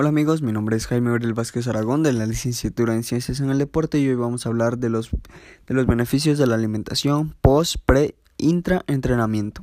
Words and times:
Hola 0.00 0.10
amigos, 0.10 0.42
mi 0.42 0.52
nombre 0.52 0.76
es 0.76 0.86
Jaime 0.86 1.10
Uriel 1.10 1.34
Vázquez 1.34 1.66
Aragón 1.66 2.04
de 2.04 2.12
la 2.12 2.24
licenciatura 2.24 2.94
en 2.94 3.02
Ciencias 3.02 3.40
en 3.40 3.50
el 3.50 3.58
Deporte 3.58 3.98
y 3.98 4.08
hoy 4.08 4.14
vamos 4.14 4.46
a 4.46 4.48
hablar 4.48 4.78
de 4.78 4.90
los, 4.90 5.10
de 5.10 5.74
los 5.74 5.88
beneficios 5.88 6.38
de 6.38 6.46
la 6.46 6.54
alimentación 6.54 7.34
post, 7.40 7.78
pre, 7.84 8.14
intra 8.36 8.84
entrenamiento. 8.86 9.60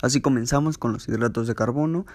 Así 0.00 0.20
comenzamos 0.20 0.78
con 0.78 0.92
los 0.92 1.08
hidratos 1.08 1.48
de 1.48 1.56
carbono. 1.56 2.06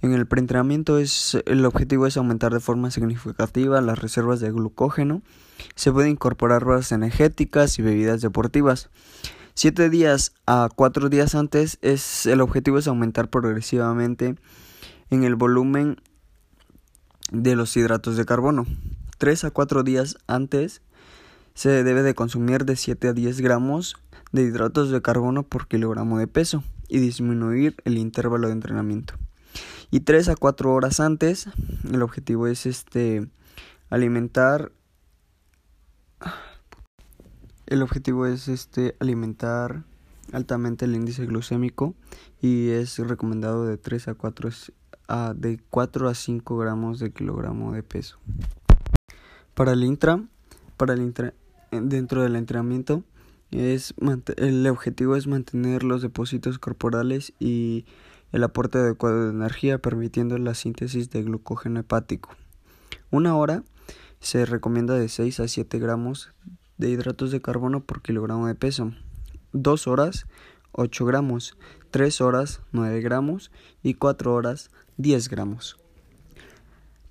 En 0.00 0.14
el 0.14 0.26
preentrenamiento 0.26 0.98
es, 0.98 1.40
el 1.46 1.64
objetivo 1.64 2.08
es 2.08 2.16
aumentar 2.16 2.52
de 2.52 2.58
forma 2.58 2.90
significativa 2.90 3.80
las 3.80 4.00
reservas 4.00 4.40
de 4.40 4.50
glucógeno. 4.50 5.22
Se 5.76 5.92
pueden 5.92 6.10
incorporar 6.10 6.64
barras 6.64 6.90
energéticas 6.90 7.78
y 7.78 7.82
bebidas 7.82 8.20
deportivas. 8.20 8.90
Siete 9.54 9.90
días 9.90 10.32
a 10.48 10.70
cuatro 10.74 11.08
días 11.08 11.36
antes 11.36 11.78
es, 11.82 12.26
el 12.26 12.40
objetivo 12.40 12.78
es 12.78 12.88
aumentar 12.88 13.30
progresivamente 13.30 14.34
en 15.10 15.22
el 15.22 15.36
volumen 15.36 15.98
de 17.32 17.56
los 17.56 17.76
hidratos 17.76 18.16
de 18.16 18.24
carbono. 18.24 18.66
3 19.18 19.44
a 19.44 19.50
4 19.50 19.82
días 19.82 20.16
antes 20.26 20.82
se 21.54 21.82
debe 21.82 22.02
de 22.02 22.14
consumir 22.14 22.64
de 22.64 22.76
7 22.76 23.08
a 23.08 23.12
10 23.12 23.40
gramos 23.40 23.96
de 24.32 24.42
hidratos 24.42 24.90
de 24.90 25.02
carbono 25.02 25.42
por 25.42 25.66
kilogramo 25.66 26.18
de 26.18 26.26
peso 26.26 26.62
y 26.88 26.98
disminuir 26.98 27.76
el 27.84 27.98
intervalo 27.98 28.48
de 28.48 28.54
entrenamiento. 28.54 29.14
Y 29.90 30.00
3 30.00 30.28
a 30.28 30.36
4 30.36 30.72
horas 30.72 31.00
antes, 31.00 31.48
el 31.90 32.02
objetivo 32.02 32.46
es 32.46 32.66
este 32.66 33.26
alimentar 33.90 34.72
el 37.66 37.82
objetivo 37.82 38.26
es 38.26 38.48
este 38.48 38.96
alimentar 39.00 39.84
altamente 40.32 40.84
el 40.84 40.94
índice 40.94 41.24
glucémico 41.24 41.94
y 42.40 42.68
es 42.68 42.98
recomendado 42.98 43.64
de 43.66 43.78
3 43.78 44.08
a 44.08 44.14
4 44.14 44.50
de 45.34 45.60
4 45.70 46.08
a 46.08 46.14
5 46.14 46.56
gramos 46.56 46.98
de 46.98 47.12
kilogramo 47.12 47.72
de 47.72 47.82
peso. 47.82 48.18
Para 49.54 49.72
el 49.72 49.84
intra, 49.84 50.22
para 50.78 50.94
el 50.94 51.12
dentro 51.70 52.22
del 52.22 52.36
entrenamiento, 52.36 53.04
es, 53.50 53.94
el 54.36 54.66
objetivo 54.66 55.14
es 55.14 55.26
mantener 55.26 55.82
los 55.82 56.00
depósitos 56.00 56.58
corporales 56.58 57.34
y 57.38 57.84
el 58.32 58.42
aporte 58.44 58.78
adecuado 58.78 59.26
de 59.26 59.30
energía, 59.30 59.78
permitiendo 59.78 60.38
la 60.38 60.54
síntesis 60.54 61.10
de 61.10 61.22
glucógeno 61.22 61.80
hepático. 61.80 62.30
Una 63.10 63.36
hora 63.36 63.62
se 64.20 64.46
recomienda 64.46 64.94
de 64.94 65.10
6 65.10 65.40
a 65.40 65.48
7 65.48 65.78
gramos 65.78 66.32
de 66.78 66.88
hidratos 66.88 67.30
de 67.30 67.42
carbono 67.42 67.84
por 67.84 68.00
kilogramo 68.00 68.46
de 68.46 68.54
peso. 68.54 68.92
Dos 69.52 69.86
horas 69.86 70.26
8 70.72 71.04
gramos, 71.04 71.56
3 71.90 72.20
horas 72.20 72.60
9 72.72 73.00
gramos 73.00 73.50
y 73.82 73.94
4 73.94 74.34
horas 74.34 74.70
10 74.96 75.28
gramos. 75.28 75.78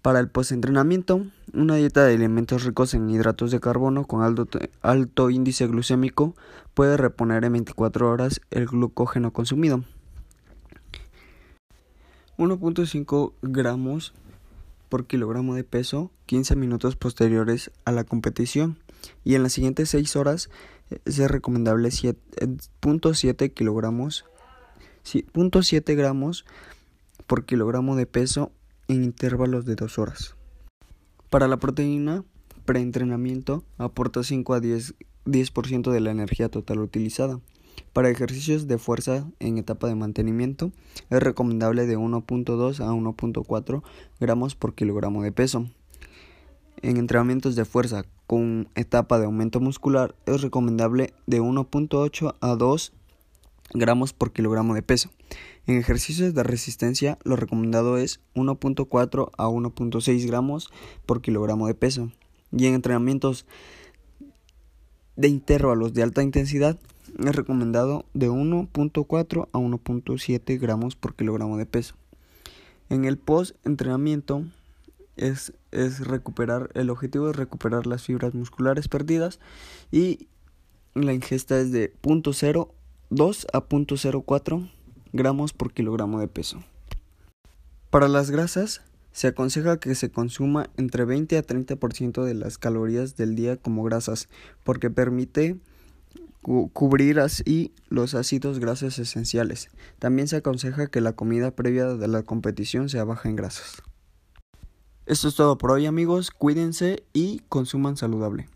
Para 0.01 0.19
el 0.19 0.29
postentrenamiento, 0.29 1.27
una 1.53 1.75
dieta 1.75 2.03
de 2.03 2.15
alimentos 2.15 2.63
ricos 2.63 2.95
en 2.95 3.09
hidratos 3.09 3.51
de 3.51 3.59
carbono 3.59 4.05
con 4.05 4.23
alto, 4.23 4.47
alto 4.81 5.29
índice 5.29 5.67
glucémico 5.67 6.35
puede 6.73 6.97
reponer 6.97 7.45
en 7.45 7.53
24 7.53 8.09
horas 8.09 8.41
el 8.49 8.65
glucógeno 8.65 9.31
consumido. 9.31 9.83
1.5 12.37 13.33
gramos 13.43 14.13
por 14.89 15.05
kilogramo 15.05 15.53
de 15.53 15.63
peso 15.63 16.09
15 16.25 16.55
minutos 16.55 16.95
posteriores 16.95 17.69
a 17.85 17.91
la 17.91 18.03
competición 18.03 18.77
y 19.23 19.35
en 19.35 19.43
las 19.43 19.53
siguientes 19.53 19.89
6 19.89 20.15
horas 20.15 20.49
es 21.05 21.17
recomendable 21.19 21.89
0.7 21.89 23.41
eh, 23.41 23.51
kilogramos, 23.51 24.25
0.7 25.05 25.95
gramos 25.95 26.45
por 27.27 27.45
kilogramo 27.45 27.95
de 27.95 28.05
peso 28.05 28.51
en 28.87 29.03
intervalos 29.03 29.65
de 29.65 29.75
2 29.75 29.99
horas. 29.99 30.35
Para 31.29 31.47
la 31.47 31.57
proteína, 31.57 32.25
preentrenamiento 32.65 33.63
aporta 33.77 34.23
5 34.23 34.53
a 34.53 34.59
10, 34.59 34.95
10 35.25 35.53
de 35.85 35.99
la 36.01 36.11
energía 36.11 36.49
total 36.49 36.79
utilizada. 36.79 37.39
Para 37.93 38.09
ejercicios 38.09 38.67
de 38.67 38.77
fuerza 38.77 39.29
en 39.39 39.57
etapa 39.57 39.87
de 39.87 39.95
mantenimiento 39.95 40.71
es 41.09 41.21
recomendable 41.21 41.85
de 41.85 41.97
1.2 41.97 42.79
a 42.79 42.91
1.4 42.91 43.83
gramos 44.19 44.55
por 44.55 44.75
kilogramo 44.75 45.23
de 45.23 45.31
peso. 45.31 45.67
En 46.81 46.97
entrenamientos 46.97 47.55
de 47.55 47.65
fuerza 47.65 48.05
con 48.31 48.69
etapa 48.75 49.19
de 49.19 49.25
aumento 49.25 49.59
muscular 49.59 50.15
es 50.25 50.41
recomendable 50.41 51.13
de 51.27 51.41
1.8 51.41 52.35
a 52.39 52.55
2 52.55 52.93
gramos 53.73 54.13
por 54.13 54.31
kilogramo 54.31 54.73
de 54.73 54.81
peso. 54.81 55.09
En 55.67 55.77
ejercicios 55.77 56.33
de 56.33 56.41
resistencia 56.43 57.17
lo 57.25 57.35
recomendado 57.35 57.97
es 57.97 58.21
1.4 58.33 59.31
a 59.37 59.47
1.6 59.49 60.27
gramos 60.27 60.71
por 61.05 61.21
kilogramo 61.21 61.67
de 61.67 61.73
peso. 61.73 62.09
Y 62.53 62.67
en 62.67 62.75
entrenamientos 62.75 63.45
de 65.17 65.27
intervalos 65.27 65.93
de 65.93 66.03
alta 66.03 66.23
intensidad 66.23 66.79
es 67.19 67.35
recomendado 67.35 68.05
de 68.13 68.29
1.4 68.29 69.49
a 69.51 69.57
1.7 69.57 70.57
gramos 70.57 70.95
por 70.95 71.15
kilogramo 71.15 71.57
de 71.57 71.65
peso. 71.65 71.95
En 72.87 73.03
el 73.03 73.17
post 73.17 73.57
entrenamiento 73.65 74.45
es, 75.21 75.53
es 75.71 76.05
recuperar, 76.05 76.69
el 76.73 76.89
objetivo 76.89 77.29
es 77.29 77.35
recuperar 77.35 77.87
las 77.87 78.03
fibras 78.03 78.33
musculares 78.33 78.87
perdidas 78.87 79.39
y 79.91 80.27
la 80.93 81.13
ingesta 81.13 81.59
es 81.59 81.71
de 81.71 81.93
0.02 82.01 83.45
a 83.53 83.61
0.04 83.61 84.71
gramos 85.13 85.53
por 85.53 85.73
kilogramo 85.73 86.19
de 86.19 86.27
peso. 86.27 86.63
Para 87.89 88.07
las 88.07 88.31
grasas, 88.31 88.81
se 89.11 89.27
aconseja 89.27 89.77
que 89.77 89.95
se 89.95 90.09
consuma 90.09 90.69
entre 90.77 91.05
20 91.05 91.37
a 91.37 91.45
30% 91.45 92.23
de 92.23 92.33
las 92.33 92.57
calorías 92.57 93.17
del 93.17 93.35
día 93.35 93.57
como 93.57 93.83
grasas, 93.83 94.29
porque 94.63 94.89
permite 94.89 95.57
cubrir 96.41 97.19
así 97.19 97.71
los 97.89 98.15
ácidos 98.15 98.59
grasos 98.59 98.97
esenciales. 98.97 99.69
También 99.99 100.27
se 100.27 100.37
aconseja 100.37 100.87
que 100.87 101.01
la 101.01 101.13
comida 101.13 101.51
previa 101.51 101.85
de 101.85 102.07
la 102.07 102.23
competición 102.23 102.89
sea 102.89 103.03
baja 103.03 103.29
en 103.29 103.35
grasas. 103.35 103.83
Esto 105.07 105.27
es 105.27 105.35
todo 105.35 105.57
por 105.57 105.71
hoy 105.71 105.87
amigos, 105.87 106.29
cuídense 106.29 107.03
y 107.11 107.39
consuman 107.49 107.97
saludable. 107.97 108.47